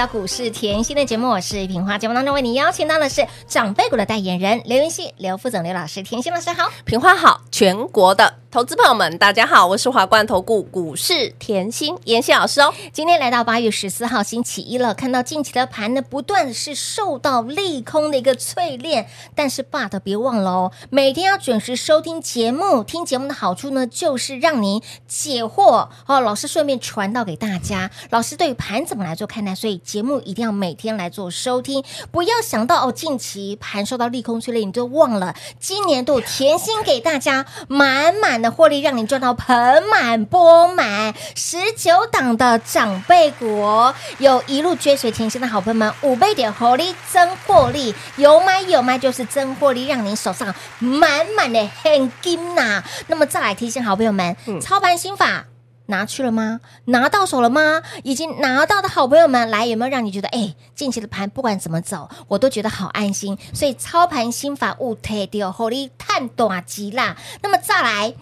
[0.00, 1.98] 到股市甜心的节目，我是平花。
[1.98, 6.02] 节目当中为你邀请到的是长辈股的代言人刘云熙、刘副总、刘老师。
[6.02, 8.39] 甜心老师好，平花好，全国的。
[8.52, 12.74] 投资朋友们，大家好，我是华冠投顾股市甜心妍希老师哦。
[12.92, 26.18] 今天来到八月十四号星期一了，看到近期的盘呢，不断是受到利空的一个淬炼，但是 but 别忘了哦，每天要准时收听节目，听节目的好处呢，就是让您解惑哦。
[26.20, 38.39] 老师顺便传道给大家，老师对于盘怎么来做看待，所以节目一定要每天来做收听，不要想到哦，近期盘受到利空淬炼，你就忘了今年度甜心给大家满满。
[38.40, 52.82] 的获利让你赚到盆满钵满，十九档的长辈股哦，有一路追随前行的好朋友们，五倍点获利增获利，有买有卖就是增获利，让您手上满满的现金呐。
[53.08, 55.44] 那么再来提醒好朋友们，嗯、操盘心法
[55.90, 56.60] 拿去了吗？
[56.86, 57.82] 拿到手了吗？
[58.02, 63.36] 已经拿到的好朋友们，来有没有让你觉得，哎，近期的盘不管怎么走，我都觉得好安心。
[63.52, 67.16] 所以操盘心法勿退掉和你探短极啦。
[67.42, 68.14] 那么再来。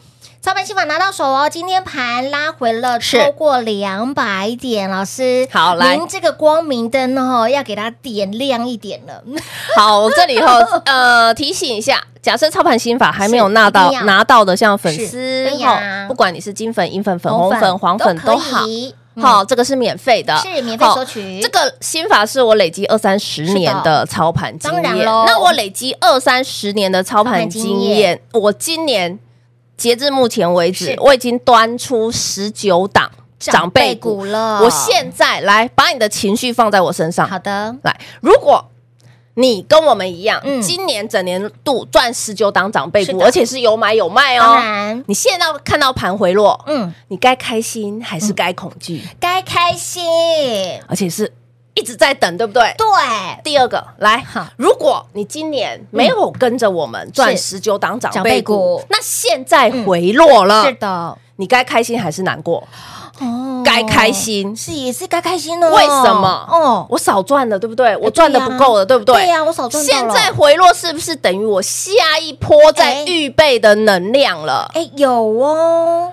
[0.49, 1.47] 操盘心法拿到手哦！
[1.47, 9.23] 今天盘拉回了超过两百点，老师，好来，您这个光明灯哦，要给它点亮一点了。
[9.77, 18.65] 好，我这里后 呃提醒一下，假设操盘心法还没有拿到拿到的，像粉丝哈，不管你是金粉、银粉、粉红粉、黄粉都好，
[19.21, 21.43] 好，这个是免费的，是免费索取。
[21.43, 29.19] 这个心法是我累积二三十年的操盘经验，那我累积二三十年的操盘经验，我今年。
[29.79, 34.61] 截至目前为止，我已经端出十九档长辈股了。
[34.61, 37.27] 我现在来把你的情绪放在我身上。
[37.27, 38.63] 好的，来，如果
[39.35, 44.43] 你跟我们一样，嗯、今年整年度赚十九档长辈股，而且是有买有卖哦。
[44.43, 49.01] 当然，你现在看到盘回落，嗯，你该开心还是该恐惧？
[49.21, 50.05] 该、嗯、开心，
[50.89, 51.33] 而且是。
[51.79, 52.75] 一直在等，对不对？
[52.77, 52.87] 对。
[53.45, 62.67] 第二个，来，好，如果你今年没有跟着我们赚十九档长辈股，那现在回落了，是的，你该开心还是难过？
[63.21, 65.71] 哦，该开心，是也是该开心的。
[65.71, 66.47] 为什么？
[66.51, 67.97] 哦，我少赚了，对不对？
[67.97, 69.15] 我赚的不够了，对不对？
[69.15, 69.89] 对呀，我少赚了。
[69.89, 74.71] 现在回落是不是等于我下一波在预备的能量了？
[74.75, 76.13] 哎，有哦。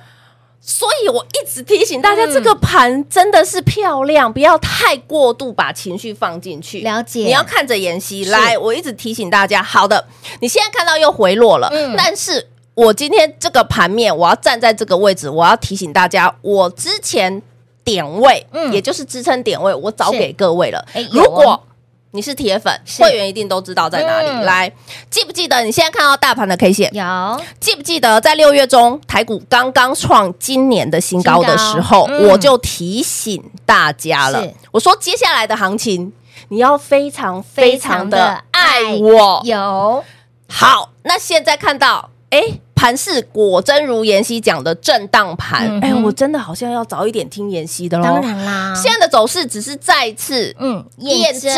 [0.67, 6.81] 所以我一直提醒大家，这个盘真的是漂亮，不要太过度把情绪放进去。
[6.81, 8.57] 了解，你要看着妍希来。
[8.57, 10.07] 我一直提醒大家，好的，
[10.39, 17.39] 你现在看到又回落了，嗯，但是我今天这个盘面，我要站在这个位置，我要提醒大家，我之前
[17.83, 20.83] 点位，嗯，也就是支撑点位，我早给各位了。
[21.11, 21.63] 如果
[22.15, 24.29] 你是铁粉，会员一定都知道在哪里。
[24.29, 24.71] 嗯、来，
[25.09, 26.89] 记不记得你现在看到大盘的 K 线？
[26.93, 27.41] 有。
[27.59, 34.47] 记不记得在六月中台股刚刚创今年的新高的时候，嗯、我就提醒大家了。
[34.71, 36.13] 我说接下来的行情，
[36.47, 39.41] 你要非常非常的爱我。
[39.43, 40.03] 有。
[40.47, 42.59] 好，那现在看到，哎。
[42.85, 48.03] 盘是果真如妍希讲的震荡盘，哎、我真的好像要早一点听妍希的喽。
[48.03, 51.51] 当然啦，现在的走势只是再次嗯验证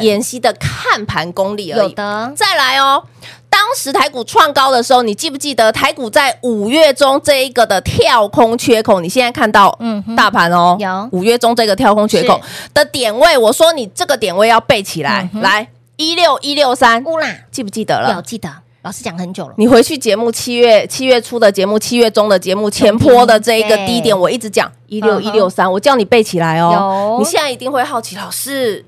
[0.00, 1.90] 妍希的看盘功力而已。
[1.90, 3.04] 有的，再来哦。
[3.48, 8.98] 当时台股创高的时候，你记不记得台股在五月中这一个的跳空缺口？
[8.98, 12.40] 你现在看到嗯大盘哦，有五月中这个跳空缺口
[12.74, 18.14] 的点位，我说你这个点位要背起来，嗯、来一六一六三，乌啦，记不记得了？
[18.14, 18.50] 有记得。
[18.82, 19.54] 老师讲很久了。
[19.56, 27.16] 你回去节目七月七月初的节目，七月中的节目，前坡的这一个低点，我一直讲一六一六三，我叫你背起来哦。
[27.18, 28.84] 你现在一定会好奇，老师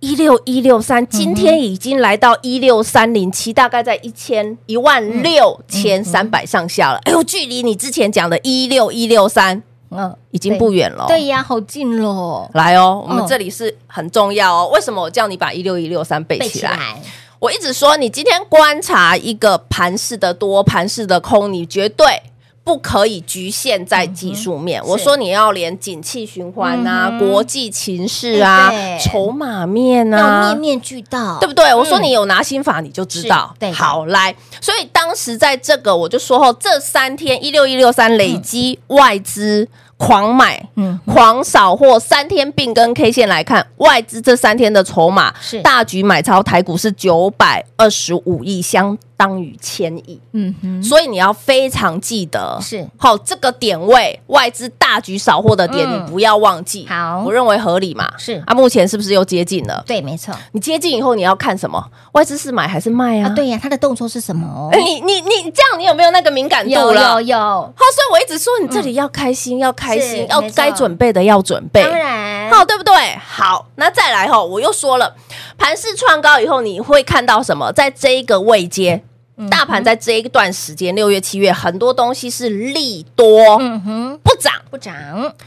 [0.00, 6.98] 一六一六三，今天已经来到一六三零七，大概在一千一万六千三百上下了。
[7.04, 9.62] 哎呦，距离你之前讲的一六一六三。
[9.90, 11.06] 嗯，已经不远了。
[11.08, 12.46] 对呀，好近喽。
[12.52, 14.70] 来哦，我们这里是很重要哦。
[14.74, 17.00] 为什么我叫你把一六一六三背起来？
[17.40, 22.20] 我一直说，你今天观察一个盘势的多，盘势的空，你绝对
[22.64, 24.84] 不可以局限在技术面。
[24.84, 31.72] 我说你要连景气循环啊、国际情势啊、筹码面啊，要面面俱到，对不对？
[31.72, 33.54] 我说你有拿心法，你就知道。
[33.58, 39.68] 对，好来，所以当时在这个，我就说后这三天一六一六三累积外资。
[39.98, 45.60] 狂买，嗯，狂扫货，三天并跟 K 线来看，外资这三天的筹码是。
[45.60, 56.86] 大举买超台股是九百二十五亿，相当于千亿，嗯哼，所以你要非常记得是好这个点位，外资大举扫货的点，你不要忘记。
[56.88, 59.82] 好，我认为合理嘛，是啊，目前是不是又接近了？
[59.84, 60.32] 对，没错。
[60.52, 61.84] 你接近以后，你要看什么？
[62.12, 63.28] 外资是买还是卖啊？
[63.30, 64.70] 对呀，它的动作是什么？
[64.72, 67.20] 你你你这样，你有没有那个敏感度了？
[67.20, 67.36] 有有。
[67.36, 72.94] 好，所以我一直说，你这里要开心，要开心，要该准备的要准备，当然好，对不对？
[73.26, 75.12] 好，那再来哈，我又说了，
[75.58, 77.72] 盘势创高以后，你会看到什么？
[77.72, 79.02] 在这一个位阶。
[79.50, 84.52] 大盘在这一段时间，六月、七月，很多东西是利多，嗯哼，不涨。
[84.70, 84.94] 不涨，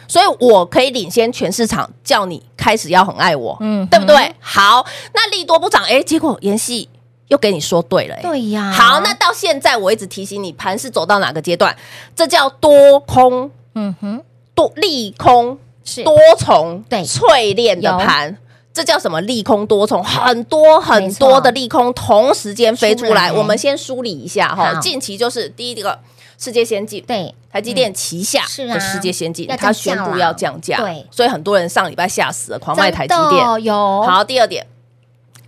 [0.07, 4.33] 所以我可以领先全市场，叫你开始要很爱我，嗯，对不对？
[4.39, 4.83] 好，
[5.13, 6.89] 那利多不涨，哎，结果妍希
[7.27, 8.71] 又给你说对了，对呀。
[8.71, 11.75] 好，那到现在我一直提醒你，盘是走到哪个阶段？
[12.15, 14.23] 这叫多空，嗯哼，
[14.55, 16.03] 多利空是。
[16.03, 17.03] 多重对。
[17.03, 18.35] 淬炼的盘。
[18.73, 19.19] 这叫什么？
[19.21, 23.31] 利空多重，很多很多的利空同时间飞出来。
[23.31, 25.99] 我们先梳理一下哈，近期就是第一个
[26.37, 33.63] 世界先进，对，台积电旗下的世界先进，它宣布要降价，对，所以很多人上礼拜吓死了，狂卖台积电。
[33.63, 34.65] 有好，第二点，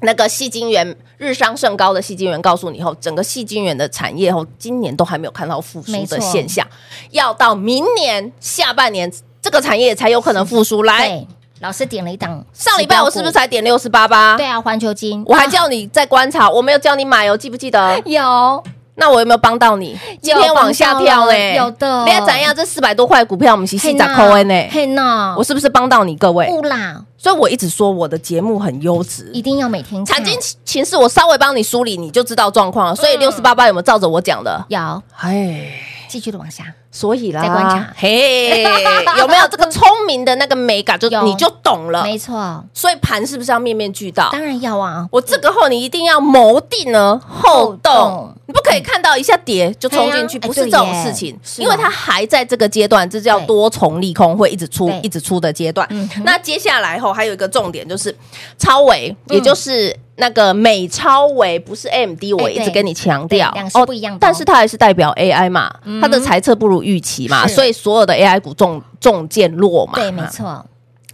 [0.01, 6.67] 那个矽晶圆日商甚高的矽晶圆告诉你后，整个矽晶圆的产业后，今年都还没有看到复苏的现象，
[7.11, 9.11] 要到明年下半年
[9.41, 11.25] 这个产业才有可能复苏来。
[11.63, 14.35] 老师点了一档，上礼拜我是不是才点六四八八？
[14.35, 17.97] 对啊，环球金，我还叫你在观察，我没有叫你买哦，记不记得？
[18.05, 18.61] 有，
[18.95, 19.97] 那我有没有帮到你？
[20.21, 21.55] 今天往下跳嘞？
[21.55, 22.03] 有的。
[22.03, 22.53] 你看怎样？
[22.53, 24.67] 这四百多块股票，我们细细咋扣呢？
[24.69, 26.47] 嘿呐，我是不是帮到你各位？
[26.47, 30.17] 不啦，所以我一直说我的节目很优质，一定要每天看。
[30.17, 32.95] 财经情势我稍微帮你梳理，你就知道状况了。
[32.95, 34.65] 所以六四八八有没有照着我讲的？
[34.67, 35.71] 有，哎，
[36.09, 36.65] 继续的往下。
[36.95, 38.61] 所以啦，再观察，嘿，
[39.17, 40.97] 有没有这个聪明的那个美感？
[40.99, 42.63] 就你就懂了，没错。
[42.71, 44.29] 所以盘是不是要面面俱到？
[44.31, 45.07] 当然要啊！
[45.09, 55.87] 我这个后你一定要谋定而后动，你不可以看到一下跌就冲进去，不是这种事情，因为它还在这个阶段，这叫多重利空会一直出、一直出的阶段。
[56.23, 58.15] 那接下来后还有一个重点就是
[58.57, 59.95] 超维，也就是。
[60.15, 70.63] 那个美超维不是 AMD，我一直跟你强调，两是不一样，但是它还是代表 AI 嘛，它的财测不如预期嘛，所以所有的 AI 股中中箭落嘛，对，没错。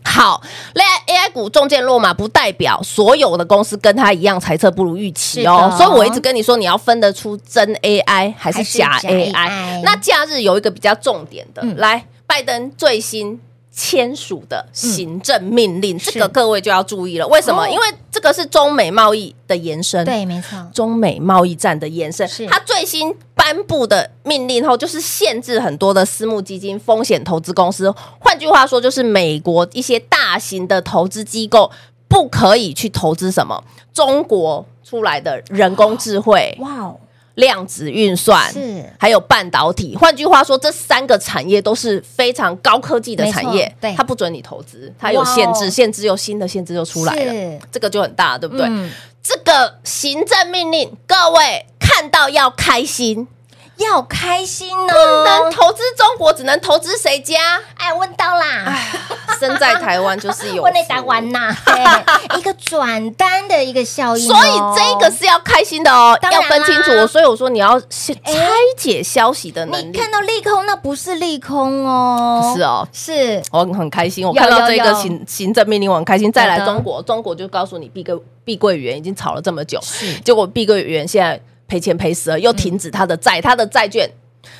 [0.09, 0.41] 好
[0.73, 9.81] ，AI AI 股中箭落马不代表所有的公司跟它一样猜测不如预期哦，所以我一直跟你说，你要分得出真 AI 还是假 AI。
[9.83, 13.39] 那假日有一个比较重点的，来，拜登最新。
[13.79, 17.25] 签署的行政命令，嗯、这个各位就要注意了。
[17.29, 17.63] 为什么？
[17.63, 22.27] 哦、因为这个是中美贸易的延伸，对，没错，中美贸易战的延伸。
[22.27, 27.89] 是它最新颁布的命令后，就是限制很多的私募基金、风险投资公司。
[28.19, 31.71] 换句话说，就是美国一些大型的投资机构
[32.09, 33.63] 不可以去投资什么
[33.93, 36.53] 中国出来的人工智慧。
[36.59, 36.99] 哇哦！
[37.35, 39.95] 量子运算是，还有半导体。
[39.95, 43.73] 换句话说，这三个产业都是非常高科技的产业。
[43.79, 48.67] 对，它不准你投资，它有限制，限制又新的限制又出来了，这个就很大，对不对？
[49.21, 53.27] 这个行政命令，各位看到要开心。
[53.79, 54.87] 要开心哦！
[54.87, 57.35] 不能投资中国，只能投资谁家？
[57.75, 58.65] 哎，问到啦！
[58.67, 58.91] 哎，
[59.39, 60.61] 生在台湾就是有。
[60.63, 61.55] 问内台湾呐，
[62.37, 64.27] 一个转单的一个效应。
[64.27, 67.07] 所以这个是要开心的哦，要分清楚。
[67.07, 68.13] 所以我说你要拆
[68.77, 69.85] 解消息的能力。
[69.85, 74.27] 你看到利空，那不是利空哦，不是哦，是我很开心。
[74.27, 76.29] 我看到这个行行政命令，我很开心。
[76.31, 79.79] 再来中国，中国就告诉你，碧桂碧桂园已经炒了这么久，
[80.23, 81.41] 结果碧桂园现在。
[81.69, 84.09] 赔钱赔死了，又停止他的债，他的债券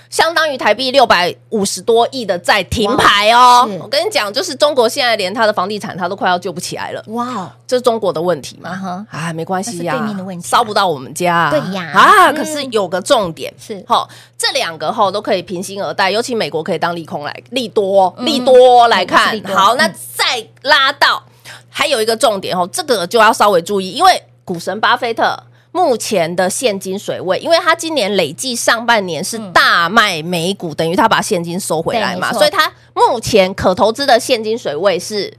[0.09, 3.67] 相当于台币六百五十多亿的债停牌哦。
[3.81, 7.03] 我跟你讲，就是中国现在连他的房地产他都快要救不起来了。
[7.07, 8.69] 哇，这是中国的问题嘛？
[8.69, 11.49] 啊，啊没关系呀，对面的问题，烧不到我们家啊。
[11.49, 19.41] 对呀，啊，可是有个重点是，齁，这两个齁都可以平心而待，尤其美国可以当利空来利多利多来看。
[19.45, 21.23] 好，那再拉到
[21.69, 25.43] 还有一个重点哦，这个就要稍微注意，因为股神巴菲特。
[25.71, 35.31] 目前的现金水位，因为他今年累计上半年是大卖美股，嗯、等于他把现金收回来嘛，所以他目前可投资的现金水位是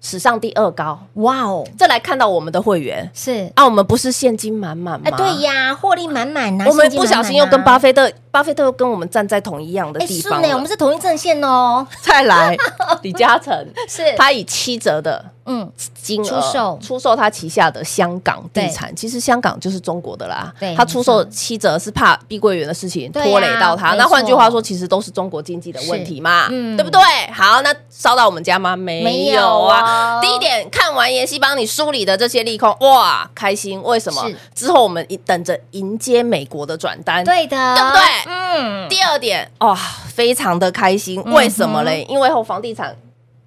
[0.00, 0.98] 史上第二高。
[1.14, 1.66] 哇哦！
[1.76, 5.10] 再来看到我们的会员是啊，我们不是现金满满吗？
[5.10, 6.66] 哎，对呀，获利满满呐。
[6.68, 10.40] 我们不小心又跟巴菲特，巴菲特又跟我们站在同一样的地方。
[10.40, 11.84] 是呢，我们是同一阵线哦。
[12.02, 12.56] 再来，
[13.02, 15.24] 李嘉诚 是他以七折的。
[15.48, 20.52] 嗯，金额出售出售他旗下的香港地产，其实香港就是中国的啦。
[20.60, 23.94] 对，他出售七折是怕碧桂园的事情拖累到他。
[23.94, 27.00] 那换句话说，其实都是中国经济的问题嘛，对不对？
[27.32, 28.76] 好，那烧到我们家吗？
[28.76, 30.20] 没有啊。
[30.20, 33.82] 第一点，看完妍希帮你梳理的这些利空，哇，开心。
[33.82, 34.30] 为什么？
[34.54, 38.02] 之后我们等着迎接美国的转单，对的，对不对？
[38.26, 38.88] 嗯。
[38.88, 39.74] 第二点，哇，
[40.12, 41.22] 非常的开心。
[41.24, 42.04] 为什么嘞？
[42.08, 42.94] 因为后房地产。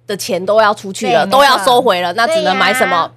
[0.06, 3.10] 的钱都要出去了，都要收回了，那只能买什么？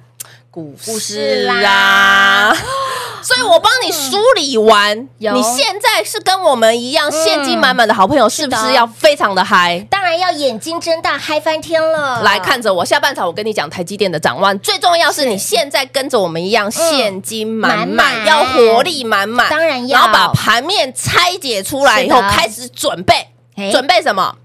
[0.51, 2.55] 股市啊？
[3.21, 9.85] 所以我帮你梳理完，你现在是跟我们一样现金满满的好朋友，是不是要非常的嗨？
[9.89, 12.21] 当然要眼睛睁大，嗨翻天了！
[12.21, 23.27] 来看着我，下半场我跟你讲台积电的展望，最重要是你现在跟着我们一样现金满满，要活力满满，当然要，然后把盘面拆解出来以后，开始准备，
[23.71, 24.35] 准备什么？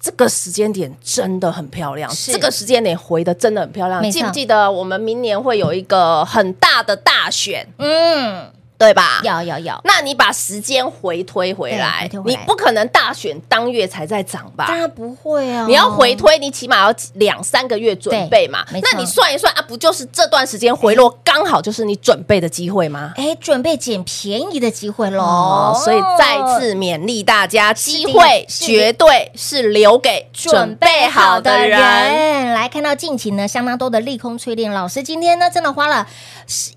[0.00, 4.02] 这个时间点真的很漂亮，是这个时间点回的真的很漂亮。
[4.02, 7.68] 错记不记得我们明年会有一个很大的大选？
[7.78, 8.50] 嗯。
[8.80, 9.20] 对吧？
[9.22, 14.64] 要要要，那你把时间回推回来，你不可能大选当月才在涨吧？
[14.66, 15.66] 当然不会啊！
[15.66, 18.64] 你要回推，你起码要两三个月准备嘛。
[18.72, 23.12] 那你算一算啊，不就是这段时间回落刚好就是你准备的机会吗？
[23.16, 25.78] 哎，准备捡便宜的机会喽！
[25.84, 32.54] 所以再次勉励大家，机会绝对是留给准备好的人。
[32.54, 36.06] 来看到近期呢，相当多的利空催炼，老师今天呢真的花了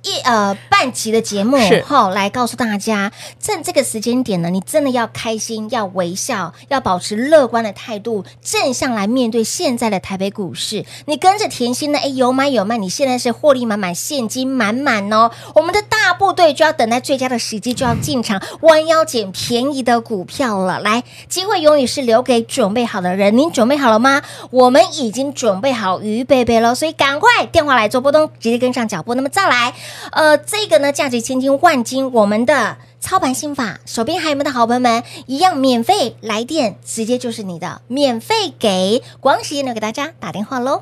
[0.03, 1.83] 一呃半集的节目是。
[1.83, 10.85] 好，来告诉大家，趁这个时间点呢，你真的要开心，要微笑，要保持乐观的态度，正向来面对现在的台北股市。
[11.05, 15.31] 你跟着甜心呢，哎，有买有卖，你现在是获利满满，现金满满哦。
[15.55, 20.79] 我们的大部队就要等待最佳的时机，就要进场弯腰捡便宜的股票了。
[20.79, 23.37] 来，机会永远是留给准备好的人。
[23.37, 24.21] 您准备好了吗？
[24.51, 29.15] 我们已经准备好预备备了，所以赶快电话来做拨通，直接跟上脚步。
[29.15, 29.62] 那么再来，
[30.11, 31.83] 呃，这个呢，价值千金万。
[31.83, 40.79] 金我们的操盘心法，手边还有没有的好朋友们，一样免费来电，直接就是你的，免费给光时间留给大家打电话喽。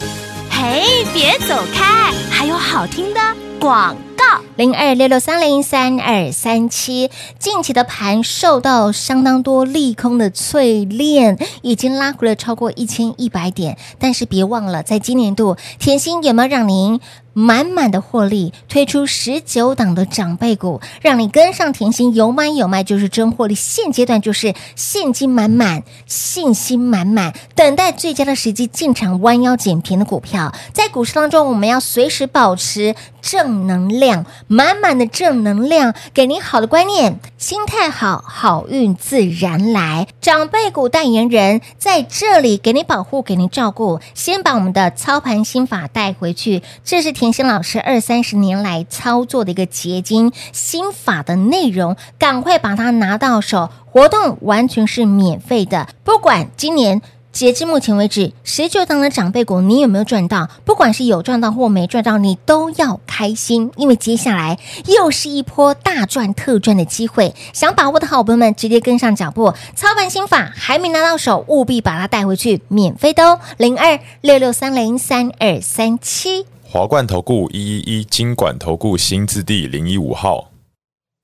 [0.51, 3.19] 嘿，别走开，还有好听的
[3.59, 4.10] 广。
[4.55, 7.09] 零二六六三零三二三七，
[7.39, 13.77] 近期的盘受到相当多利空的淬炼，已经拉回了超过一千一百点。
[13.97, 16.99] 但是别忘了，在今年度，甜心有没有让您
[17.33, 18.53] 满满的获利？
[18.67, 23.55] 推出十九档的长辈股，让你跟上甜心，有买有卖就是真获利。
[23.55, 30.53] 现阶段就是现金满满，信心满满，等待最佳的时机进场弯腰捡便宜的股票。
[30.73, 34.10] 在股市当中，我们要随时保持正能量。
[34.47, 40.07] 满满的正能量，给您好的观念，心态好，好运自然来。
[40.19, 43.99] 长辈股代言人在这里给您保护，给您照顾。
[44.13, 53.69] 先把我们的操盘心法带回去，这是甜心老师二三十年来操作的一个结晶心法的内容，赶快把它拿到手。
[53.85, 57.01] 活动完全是免费的，不管今年。
[57.31, 60.49] 截至目前为止，十九档的长辈股，你有没有赚到？
[60.65, 67.33] 不管是有赚到或没赚到，你都要开心，因为接下来又是一波大赚特赚的机会。
[67.53, 69.53] 想把握的好朋友们，直接跟上脚步。
[69.75, 73.39] 操盘心法还没拿到手，务必把它带回去，免费的哦。
[73.57, 80.49] 零二六六三零三二三七，华冠投顾一一一金管投顾新字第零一五号，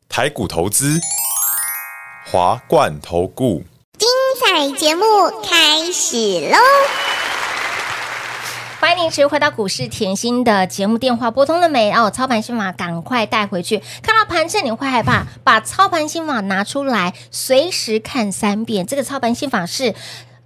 [0.08, 1.00] 台股投资，
[2.26, 3.64] 华冠投顾。
[4.78, 5.04] 节目
[5.44, 6.18] 开始
[6.50, 6.58] 喽！
[8.80, 11.92] 欢迎您持续回到股市甜心的节目，电话拨通了没？
[11.92, 13.82] 哦，操盘心法赶快带回去。
[14.02, 18.86] 看到盘势你会害怕，把操盘心法拿出来，随时看三遍。
[18.86, 19.94] 这个操盘心法是。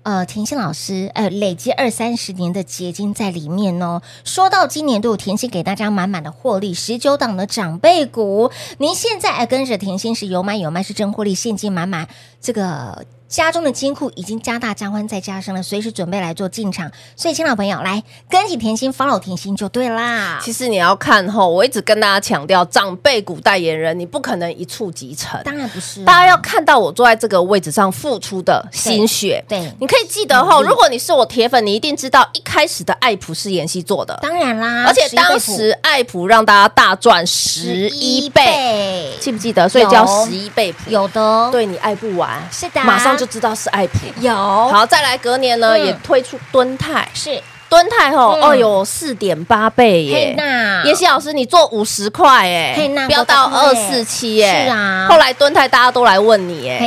[0.03, 4.01] 呃，甜心老师，呃，累积二三十年的结晶在里面哦。
[4.23, 12.07] 说到今年度甜心给大家满满的获利，十九档的长辈股，您现在哎跟着甜心是有买有卖，是真获利，现金满满，
[12.41, 13.05] 这个。
[13.31, 16.91] 家中的金库已经加大、加宽、再加深了，随时准备来做进场。
[17.15, 20.37] 所以，亲老朋友，来跟紧甜心，follow 甜心就对啦。
[20.43, 25.41] 其实你要看齁，我一直跟大家强调，长辈股代言人，你不可能一触即成。
[25.45, 29.41] 当然不是，大家要看到我坐在这个位置上付出的心血。
[29.47, 34.19] 对，对你可以记得齁，如果你是我铁粉，你一定知道一开始的爱普是妍希做的。
[34.21, 39.69] 当然啦，而且当时爱普让大家大赚十一倍，记不记得？
[39.69, 43.17] 所以叫十一倍普，有的，对你爱不完，是的，马上。
[43.21, 43.99] 就知道是爱普。
[44.19, 44.33] 有。
[44.33, 47.39] 好，再来隔年呢，也推出敦泰，是。
[47.69, 50.35] 敦泰吼，哦哟四点八倍耶！
[50.83, 52.75] 妍希老师，你做五十块哎，
[53.07, 54.63] 飙到二四七耶！
[54.65, 56.79] 是啊，后来敦泰大家都来问你哎，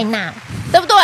[0.71, 0.97] 对不对？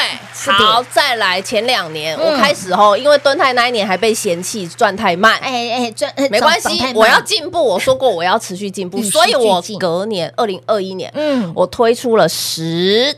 [0.53, 13.17] 好，再来前两年我开始吼，因为蹲泰那一年还被嫌弃赚太慢，哎哎赚没关系，我要进步，我说过我要持续进步， 所以我隔年二零二一年，嗯，我推出了十。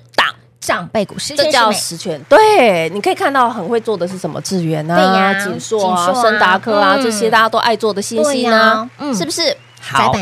[0.63, 2.19] 长辈股，这叫十全。
[2.29, 4.41] 对，你可以看到很会做的是什么？
[4.41, 9.55] 智源啊，锦硕啊，深达科啊，这些大家都爱做的信息呢，是不是？
[9.81, 10.15] 好，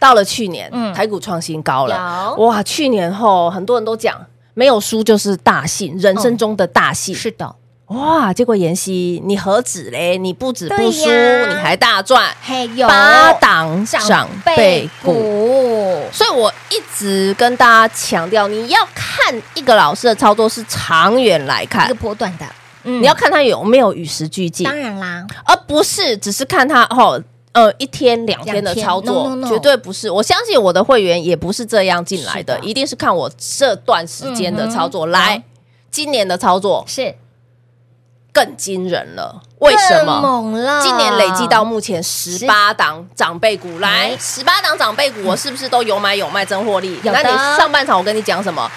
[0.00, 2.34] 到了去年，台股创新高了。
[2.38, 4.20] 哇，去年后很多人都讲，
[4.54, 7.14] 没有输就是大幸，人生中的大幸。
[7.14, 7.54] 是的。
[7.86, 8.32] 哇！
[8.32, 10.18] 结果妍希，你何止嘞？
[10.18, 15.12] 你不止不输，你还大赚，还有八档长辈股。
[16.12, 22.44] 所以我一直跟大家强调，你要看一个老师的操作是长远来看，一个波段的，
[22.82, 24.64] 嗯、你要看他有没有与时俱进。
[24.64, 30.10] 当然啦，而不是只是看他哦，呃，一天两天的操作，no, no, no 绝对不是。
[30.10, 35.06] 我相信我的会员也不是这样进来的，的一定是看我这段时间的操作。
[35.06, 35.40] 来，
[35.88, 37.14] 今年的操作是。
[38.36, 40.20] 更惊人了，为什么？
[40.20, 40.82] 猛了！
[40.82, 47.00] 今年累计到目前十八档长辈股，来十八档长辈股，我是不是都有买有卖真获利？
[47.02, 48.70] 那你上半场我跟你讲什么？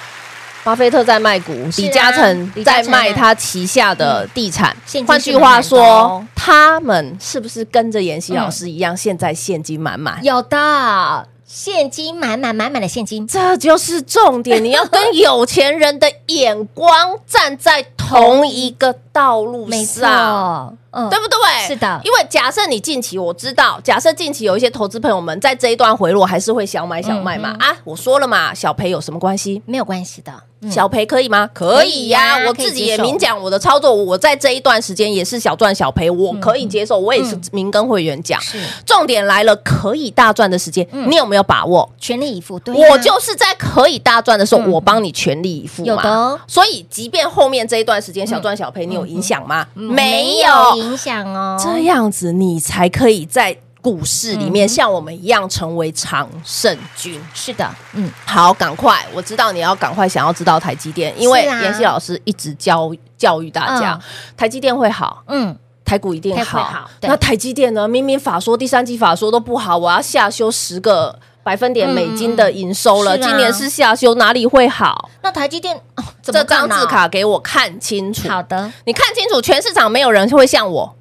[0.63, 4.74] 巴菲特在卖股，李嘉诚在卖他旗下的地产。
[5.06, 10.24] 换句话说，他们是不是跟着妍希老师一样，现在现金满满？
[10.24, 11.28] 有的。
[11.51, 14.63] 现金满满满满的现金，这就是重点。
[14.63, 21.67] 你要跟有钱人的眼光站在同一个道路上，嗯，对不对？
[21.67, 22.01] 是的。
[22.03, 27.56] 因为假设你近期，我知道，假设近期有一些投资朋友们在这一段回落，还是会小买小卖嘛。
[27.60, 29.62] 啊，我说了嘛，小赔有什么关系？
[29.65, 30.32] 没有关系的。
[30.69, 31.49] 小赔可以吗？
[31.54, 38.38] 可以呀，我自己也明讲我的操作，我在这一段时间也是小赚小赔，我可以接受，我也是明跟会员讲。
[38.86, 41.89] 重点来了，可以大赚的时间，你有没有把握？
[41.97, 45.88] 全力以赴，对，我就是在可以大赚的时候，我帮你全力以赴嘛。
[45.88, 49.67] 有的，所以即便后面这一段时间小赚小赔，你有影响吗？
[49.73, 50.75] 没有。
[50.77, 51.58] 影响哦。
[51.63, 53.58] 这样子你才可以在。
[53.82, 63.97] 股市里面像我们一样成为常胜军，是的，嗯，好，赶快，我知道你要赶快想要知道台积电，因为妍希老师一直教教育大家，
[64.36, 67.88] 台积电会好，嗯，台股一定好，那台积电呢？
[67.88, 71.17] 明明法说第三季法说都不好，我要下修十个
[71.50, 75.10] 百分点美金的营收了，今年是下修，哪里会好？
[75.24, 75.82] 那台积电
[76.22, 80.96] 这张字卡给我看清楚，好的，你看清楚，全市场没有人会像我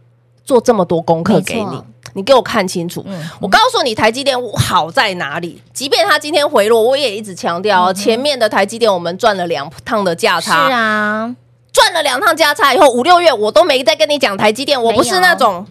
[0.46, 1.82] 做这么多功课给你。
[2.14, 5.60] 你给我看清楚，嗯、我告诉你台积电好在哪里。
[5.74, 10.66] 即便它今天回落，我也一直强调，嗯、前面的台积电我们赚了两趟的价差。
[10.66, 11.36] 是啊，
[11.70, 15.66] 赚了两趟价差以后，五六月我都没再跟你讲台积电，我不是那种。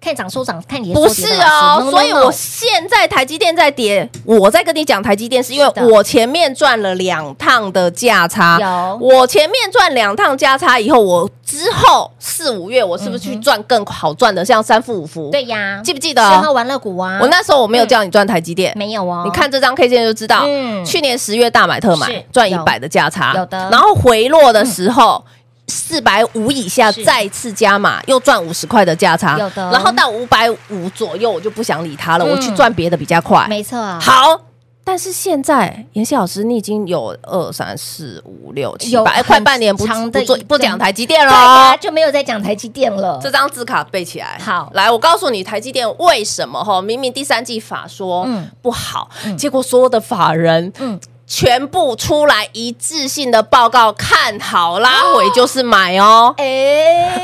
[0.00, 8.98] 看涨收涨，看你不是哦，所以我现在台积电在跌，我在跟你讲台积电，是因为我前面赚了两趟的价差，有。
[9.00, 15.30] 我前面赚两趟价差以后，我之后四五月我是不是去赚更好赚的，像三富五福？
[15.32, 16.22] 对呀，记不记得？
[16.22, 19.22] 十号玩乐股啊，我那时候我没有叫你赚台积电，没有哦。
[19.24, 20.44] 你看这张 K 线就知道，
[20.84, 25.24] 去年十月大买特买赚一百的价差，有的，然后回落的时候。
[25.68, 29.36] 四百五以下再次加码，又赚五十块的价差。
[29.38, 33.46] 有的，然后到五百五左右，我就不想理他了，我去赚别的比较快。
[33.48, 33.98] 没错啊。
[34.00, 34.40] 好，
[34.84, 43.18] 但是现在妍希老师，你已经有二三四五六七八，快半年不不做不讲台积电了，就没有再讲台积电了。
[43.20, 44.38] 这张字卡背起来。
[44.38, 48.28] 好，来，我告诉你台积电为什么哈，明明第三季法说
[48.62, 51.00] 不好，结果所有的法人嗯。
[51.26, 56.32] 全部出来一致性的报告，看好拉回就是买哦。
[56.38, 57.20] 哎，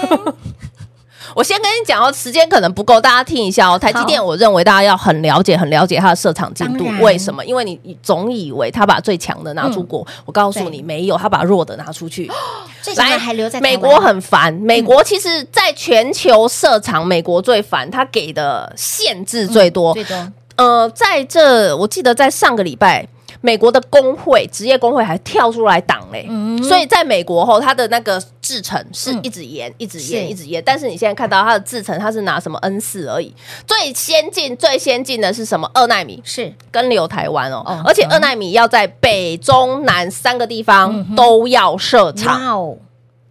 [1.34, 3.78] 我先跟你讲哦，时间可能不够，大家听一下哦。
[3.78, 6.84] 台积电，我认为大家要很了解、很了解它的设厂进度。
[7.00, 7.44] 为什么？
[7.44, 12.30] 因为你总以为他把最强的拿出国，嗯、我告诉你没有，他把弱的拿出去。
[12.96, 14.52] 来，还留在美国很烦。
[14.52, 19.94] 美国其实在全球设厂，美国最烦，他给的限制最多。
[19.94, 20.32] 最多。
[20.56, 23.06] 呃，在这，我记得在上个礼拜。
[23.42, 30.62] 美国的工会，职业工会还跳出来挡嘞，嗯、所以在美国后，它的那个制程是一直延、嗯，一直延，一直延。
[30.64, 33.34] 但是你现在看到它的制程，它是拿什么 N 四而已。
[33.66, 35.70] 最先进、最先进的是什么？
[35.74, 36.22] 二纳米。
[36.24, 36.52] 是。
[36.70, 42.40] 跟留台湾哦，哦，而且二纳米要在北、中、南三个地方都要设厂。
[42.40, 42.78] 嗯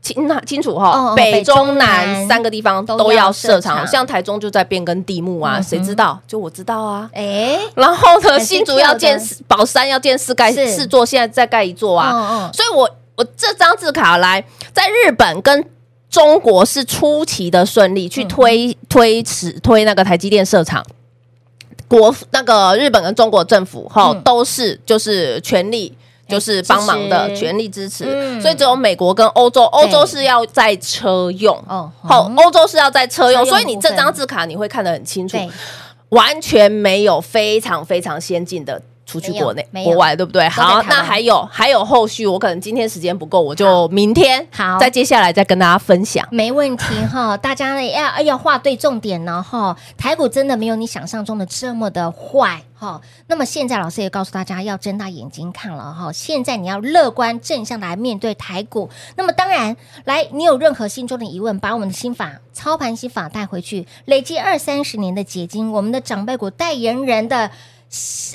[0.02, 6.20] 清清楚哈，北中南三个地方都要设厂，像台中就在变更地目啊，谁知道？
[6.28, 7.08] 就我知道啊。
[7.14, 12.50] 哎，然后呢，新竹要建四宝山要建四盖四座，现在再盖一座啊。
[12.52, 15.64] 所以我我这张字卡来，在日本跟
[16.10, 20.84] 中国是出奇的顺利，去推推迟推那个台积电设厂，
[21.88, 25.96] 国那个日本跟中国政府哈都是就是全力。
[26.32, 31.56] 就是帮忙的全力支持，嗯，所以只有美国跟欧洲，欧洲是要在车用。
[31.68, 35.38] 哦，好，欧洲是要在车用，所以你这张字卡你会看得很清楚，
[36.10, 38.82] 完全没有非常非常先进的。
[39.12, 40.48] 出去国内、国外，对不对？
[40.48, 46.26] 好，那还有还有后续，我可能今天时间不够，我就明天好，再接下来再跟大家分享。
[46.32, 49.76] 没问题哈， 大家呢要要画对重点呢哈。
[49.98, 53.02] 台股真的没有你想象中的这么的坏哈。
[53.28, 56.10] 那么现在老师也告诉大家要睁大眼睛看了哈。
[56.14, 58.90] 现在你要乐观正向来面对台股。
[59.18, 67.52] 那么当然，来你有任何心中的疑问，把我们的心法操盘心法带回去，累积二三十年的结晶，我们的长辈股代言人的。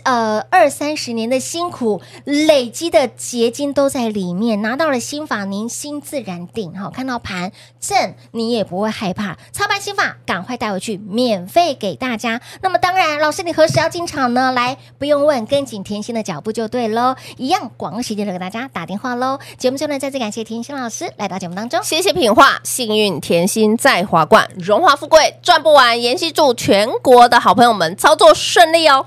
[0.04, 6.72] 呃，二三十年的辛苦累积的结晶都在里面，拿到了心法，您心自然定。
[6.72, 9.36] 哈，看到盘正，你也不会害怕。
[9.52, 12.40] 操盘心法，赶快带回去，免费给大家。
[12.60, 14.52] 那么当然，老师你何时要进场呢？
[14.52, 17.16] 来，不用问，跟紧甜心的脚步就对喽。
[17.38, 19.38] 一样，广告时间就给大家打电话喽。
[19.56, 26.00] 节目最后呢，再次感谢甜心老师来到节目当中，谢谢品画，幸运甜心在华冠，荣华富贵赚不完。
[26.00, 29.06] 妍希祝全国的好朋友们操作顺利哦。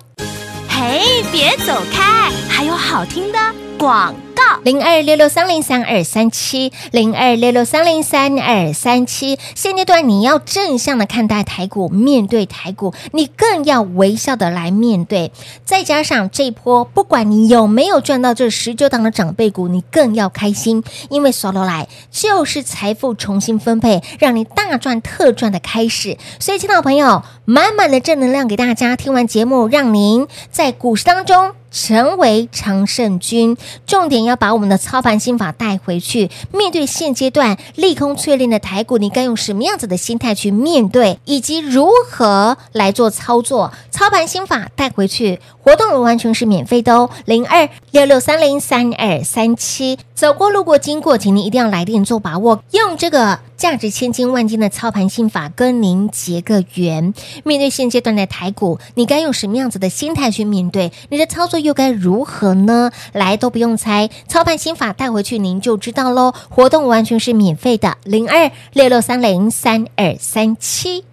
[0.81, 3.37] 嘿，别走开，还有好听的
[3.77, 4.15] 广。
[4.63, 9.39] 零二六六三零三二三七，零二六六三零三二三七。
[9.55, 15.31] 现阶段你要正向的看待台股，面对台股，你更要微笑的来面对。
[15.63, 26.17] 再加上这一波，不管你有没有赚到这十九档的长辈股，你更要开心，因为索罗来就是财富重新分配，让你大赚特赚的开始。
[26.39, 28.95] 所以，亲爱的朋友，满满的正能量给大家。
[28.95, 31.58] 听完节目，让您在股市当中。
[31.71, 33.55] 成为常胜军，
[33.85, 36.29] 重点要把我们的操盘心法带回去。
[36.51, 43.71] 面对现阶段利空淬炼的台股，你该用什么样子的心态去面对，以及如何来做操作？
[43.91, 47.09] 操盘心法带回去，活动完全是免费的哦。
[47.25, 53.39] 零二六六三零三二三七，走过路过经过，请您一定要来电做把握，用这个。
[53.59, 57.13] 价值千金万金的操盘心法跟您结个缘。
[57.43, 60.93] 面对现阶段的台股，你该用什么样子的心态去面对？
[61.09, 62.89] 你的操作又该如何呢？
[63.11, 66.33] 来都不用猜，操盘心法带回去您就知道喽。
[66.47, 71.03] 活动完全是免费的，零二六六三零三二三七。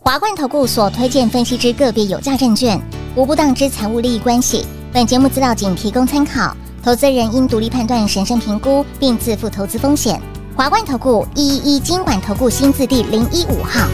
[0.00, 2.78] 华冠投顾所推荐分析之个别有价证券，
[3.16, 4.66] 无不当之财务利益关系。
[4.92, 10.20] 本节目资料仅提供参考，投资人应独立判断、审慎评估，并自负投资风险。
[10.60, 13.88] 华冠投顾一一一金管投顾新字第零一五号。